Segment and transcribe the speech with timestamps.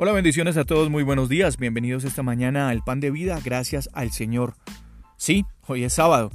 [0.00, 1.56] Hola, bendiciones a todos, muy buenos días.
[1.56, 4.54] Bienvenidos esta mañana al Pan de Vida, gracias al Señor.
[5.16, 6.30] Sí, hoy es sábado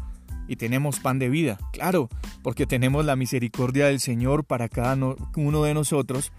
[0.50, 2.10] y tenemos pan de vida, claro,
[2.41, 6.34] porque tenemos la misericordia del Señor para cada uno de nosotros,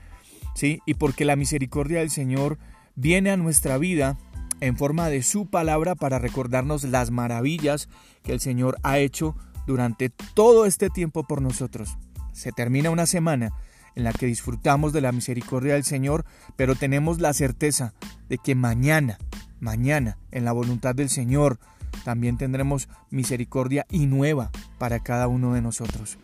[0.54, 2.58] sí, y porque la misericordia del Señor
[2.94, 4.18] viene a nuestra vida
[4.60, 7.88] en forma de su palabra para recordarnos las maravillas
[8.22, 9.34] que el Señor ha hecho
[9.66, 11.96] durante todo este tiempo por nosotros.
[12.34, 13.54] Se termina una semana
[13.94, 16.24] en la que disfrutamos de la misericordia del Señor,
[16.56, 17.94] pero tenemos la certeza
[18.28, 19.18] de que mañana,
[19.60, 21.58] mañana, en la voluntad del Señor,
[22.04, 26.18] también tendremos misericordia y nueva para cada uno de nosotros.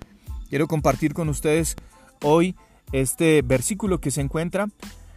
[0.49, 1.77] Quiero compartir con ustedes
[2.23, 2.57] hoy
[2.93, 4.69] este versículo que se encuentra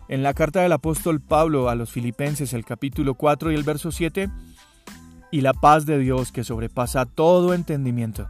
[0.07, 3.91] en la carta del apóstol Pablo a los filipenses, el capítulo 4 y el verso
[3.91, 4.29] 7,
[5.31, 8.29] y la paz de Dios que sobrepasa todo entendimiento,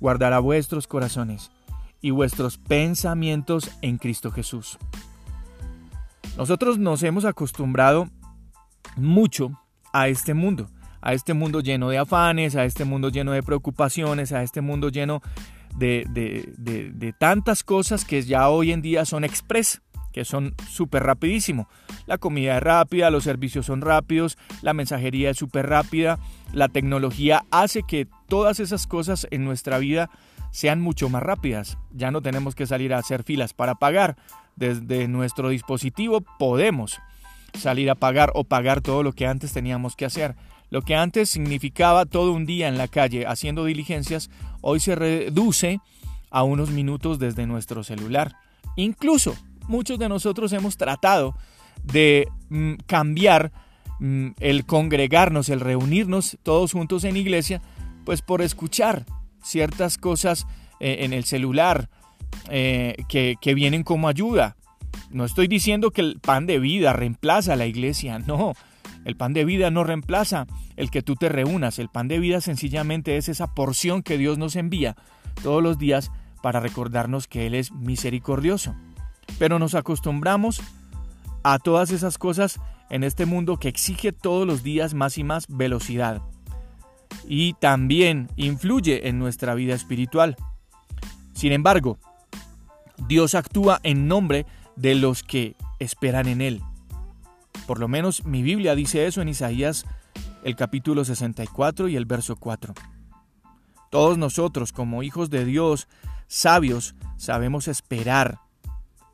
[0.00, 1.52] guardará vuestros corazones
[2.00, 4.78] y vuestros pensamientos en Cristo Jesús.
[6.36, 8.08] Nosotros nos hemos acostumbrado
[8.96, 9.50] mucho
[9.92, 10.68] a este mundo,
[11.00, 14.90] a este mundo lleno de afanes, a este mundo lleno de preocupaciones, a este mundo
[14.90, 15.22] lleno
[15.76, 21.68] de, de, tantas cosas que ya hoy en día son express, que son súper rapidísimo.
[22.06, 26.18] La comida es rápida, los servicios son rápidos, la mensajería es súper rápida,
[26.52, 30.10] la tecnología hace que todas esas cosas en nuestra vida
[30.56, 31.76] sean mucho más rápidas.
[31.92, 34.16] Ya no tenemos que salir a hacer filas para pagar.
[34.56, 36.98] Desde nuestro dispositivo podemos
[37.52, 40.34] salir a pagar o pagar todo lo que antes teníamos que hacer.
[40.70, 44.30] Lo que antes significaba todo un día en la calle haciendo diligencias,
[44.62, 45.80] hoy se reduce
[46.30, 48.32] a unos minutos desde nuestro celular.
[48.76, 49.36] Incluso
[49.68, 51.34] muchos de nosotros hemos tratado
[51.84, 53.52] de mm, cambiar
[54.00, 57.60] mm, el congregarnos, el reunirnos todos juntos en iglesia,
[58.06, 59.04] pues por escuchar
[59.46, 60.46] ciertas cosas
[60.80, 61.88] eh, en el celular
[62.50, 64.56] eh, que, que vienen como ayuda.
[65.10, 68.52] No estoy diciendo que el pan de vida reemplaza a la iglesia, no.
[69.04, 70.46] El pan de vida no reemplaza
[70.76, 71.78] el que tú te reúnas.
[71.78, 74.96] El pan de vida sencillamente es esa porción que Dios nos envía
[75.42, 76.10] todos los días
[76.42, 78.74] para recordarnos que Él es misericordioso.
[79.38, 80.60] Pero nos acostumbramos
[81.44, 82.58] a todas esas cosas
[82.90, 86.22] en este mundo que exige todos los días más y más velocidad
[87.28, 90.36] y también influye en nuestra vida espiritual.
[91.34, 91.98] Sin embargo,
[93.08, 94.46] Dios actúa en nombre
[94.76, 96.62] de los que esperan en Él.
[97.66, 99.84] Por lo menos mi Biblia dice eso en Isaías
[100.44, 102.74] el capítulo 64 y el verso 4.
[103.90, 105.88] Todos nosotros como hijos de Dios,
[106.28, 108.38] sabios, sabemos esperar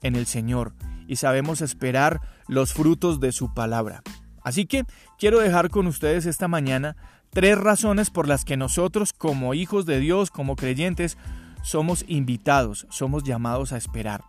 [0.03, 0.75] en el Señor
[1.09, 4.03] y sabemos esperar los frutos de su palabra.
[4.43, 4.85] Así que
[5.19, 6.97] quiero dejar con ustedes esta mañana
[7.33, 11.17] tres razones por las que nosotros como hijos de Dios, como creyentes,
[11.63, 14.23] somos invitados, somos llamados a esperar.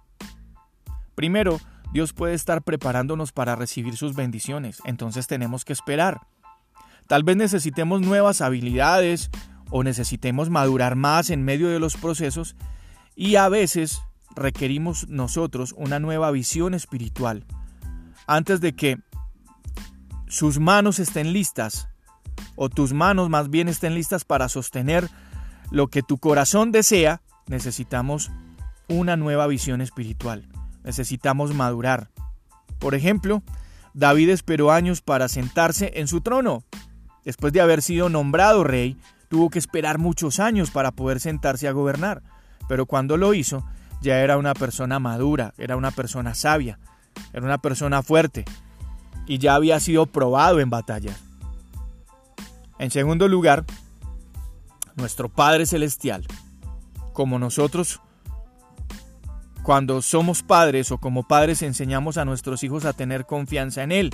[1.13, 1.59] Primero,
[1.91, 6.21] Dios puede estar preparándonos para recibir sus bendiciones, entonces tenemos que esperar.
[7.07, 9.29] Tal vez necesitemos nuevas habilidades
[9.69, 12.55] o necesitemos madurar más en medio de los procesos
[13.15, 14.01] y a veces
[14.35, 17.45] requerimos nosotros una nueva visión espiritual
[18.25, 18.99] antes de que
[20.27, 21.89] sus manos estén listas
[22.55, 25.09] o tus manos más bien estén listas para sostener
[25.71, 28.31] lo que tu corazón desea, necesitamos
[28.87, 30.47] una nueva visión espiritual.
[30.83, 32.09] Necesitamos madurar.
[32.79, 33.41] Por ejemplo,
[33.93, 36.63] David esperó años para sentarse en su trono.
[37.23, 38.97] Después de haber sido nombrado rey,
[39.29, 42.21] tuvo que esperar muchos años para poder sentarse a gobernar.
[42.67, 43.65] Pero cuando lo hizo,
[44.01, 46.77] ya era una persona madura, era una persona sabia,
[47.31, 48.45] era una persona fuerte
[49.25, 51.15] y ya había sido probado en batalla.
[52.83, 53.63] En segundo lugar,
[54.97, 56.27] nuestro Padre Celestial,
[57.13, 58.01] como nosotros
[59.63, 64.09] cuando somos padres o como padres enseñamos a nuestros hijos a tener confianza en Él.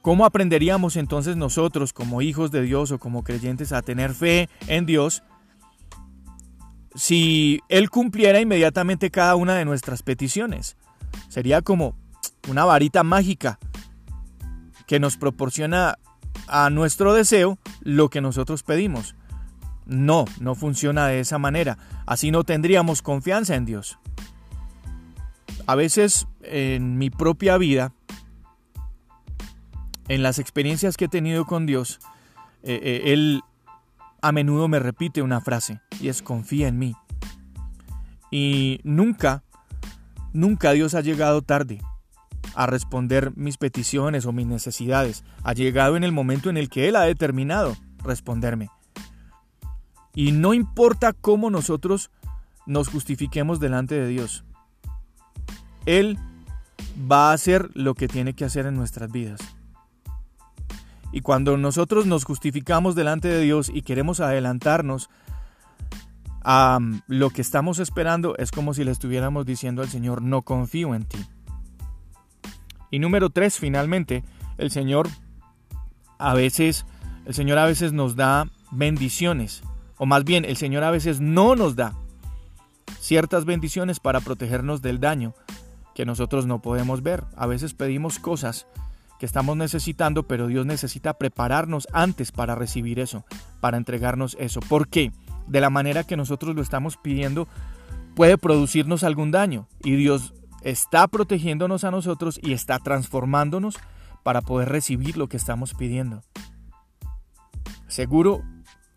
[0.00, 4.86] ¿Cómo aprenderíamos entonces nosotros como hijos de Dios o como creyentes a tener fe en
[4.86, 5.22] Dios
[6.94, 10.78] si Él cumpliera inmediatamente cada una de nuestras peticiones?
[11.28, 11.94] Sería como
[12.48, 13.58] una varita mágica
[14.86, 15.98] que nos proporciona
[16.50, 19.14] a nuestro deseo lo que nosotros pedimos.
[19.86, 21.78] No, no funciona de esa manera.
[22.06, 23.98] Así no tendríamos confianza en Dios.
[25.66, 27.92] A veces en mi propia vida,
[30.08, 32.00] en las experiencias que he tenido con Dios,
[32.62, 33.42] eh, eh, Él
[34.20, 36.94] a menudo me repite una frase y es confía en mí.
[38.32, 39.44] Y nunca,
[40.32, 41.80] nunca Dios ha llegado tarde
[42.54, 45.24] a responder mis peticiones o mis necesidades.
[45.42, 48.68] Ha llegado en el momento en el que Él ha determinado responderme.
[50.14, 52.10] Y no importa cómo nosotros
[52.66, 54.44] nos justifiquemos delante de Dios.
[55.86, 56.18] Él
[57.10, 59.40] va a hacer lo que tiene que hacer en nuestras vidas.
[61.12, 65.10] Y cuando nosotros nos justificamos delante de Dios y queremos adelantarnos
[66.42, 70.94] a lo que estamos esperando, es como si le estuviéramos diciendo al Señor, no confío
[70.94, 71.18] en ti.
[72.90, 74.24] Y número tres, finalmente,
[74.58, 75.08] el Señor
[76.18, 76.86] a veces,
[77.24, 79.62] el Señor a veces nos da bendiciones,
[79.96, 81.94] o más bien, el Señor a veces no nos da
[83.00, 85.34] ciertas bendiciones para protegernos del daño
[85.94, 87.24] que nosotros no podemos ver.
[87.36, 88.66] A veces pedimos cosas
[89.18, 93.24] que estamos necesitando, pero Dios necesita prepararnos antes para recibir eso,
[93.60, 94.60] para entregarnos eso.
[94.60, 95.12] ¿Por qué?
[95.46, 97.46] De la manera que nosotros lo estamos pidiendo,
[98.16, 99.68] puede producirnos algún daño.
[99.84, 103.78] Y Dios está protegiéndonos a nosotros y está transformándonos
[104.22, 106.22] para poder recibir lo que estamos pidiendo.
[107.88, 108.42] Seguro,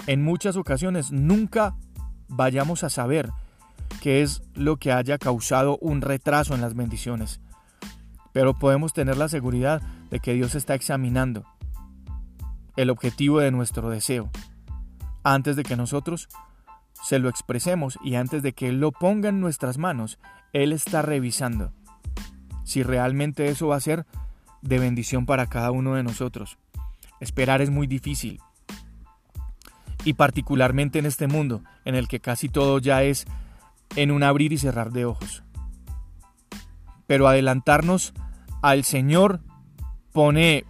[0.07, 1.75] en muchas ocasiones nunca
[2.27, 3.31] vayamos a saber
[4.01, 7.39] qué es lo que haya causado un retraso en las bendiciones.
[8.33, 11.45] Pero podemos tener la seguridad de que Dios está examinando
[12.75, 14.31] el objetivo de nuestro deseo
[15.23, 16.27] antes de que nosotros
[17.03, 20.19] se lo expresemos y antes de que Él lo ponga en nuestras manos,
[20.53, 21.71] Él está revisando
[22.63, 24.05] si realmente eso va a ser
[24.61, 26.57] de bendición para cada uno de nosotros.
[27.19, 28.39] Esperar es muy difícil.
[30.05, 33.25] Y particularmente en este mundo, en el que casi todo ya es
[33.95, 35.43] en un abrir y cerrar de ojos.
[37.07, 38.13] Pero adelantarnos
[38.61, 39.41] al Señor
[40.11, 40.65] pone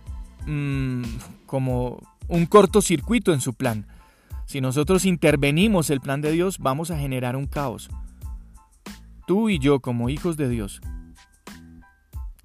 [0.45, 1.03] mm,
[1.45, 3.87] como un cortocircuito en su plan.
[4.45, 7.89] Si nosotros intervenimos el plan de Dios, vamos a generar un caos.
[9.25, 10.81] Tú y yo, como hijos de Dios,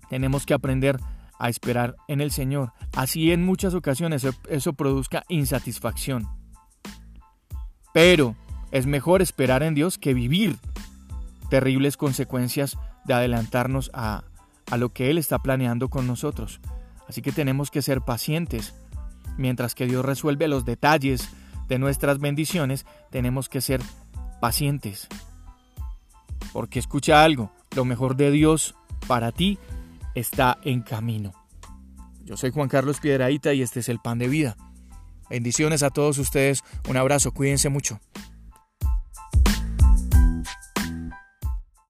[0.08, 0.98] tenemos que aprender
[1.38, 2.72] a esperar en el Señor.
[2.96, 6.28] Así en muchas ocasiones eso produzca insatisfacción.
[7.92, 8.36] Pero
[8.70, 10.56] es mejor esperar en Dios que vivir
[11.50, 14.24] terribles consecuencias de adelantarnos a,
[14.70, 16.60] a lo que Él está planeando con nosotros.
[17.08, 18.74] Así que tenemos que ser pacientes.
[19.36, 21.28] Mientras que Dios resuelve los detalles
[21.68, 23.80] de nuestras bendiciones, tenemos que ser
[24.40, 25.06] pacientes.
[26.52, 28.74] Porque escucha algo, lo mejor de Dios
[29.06, 29.58] para ti
[30.14, 31.32] está en camino.
[32.24, 34.56] Yo soy Juan Carlos Piedraíta y este es el Pan de Vida.
[35.30, 38.00] Bendiciones a todos ustedes, un abrazo, cuídense mucho.